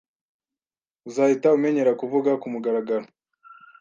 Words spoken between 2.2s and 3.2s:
kumugaragaro.)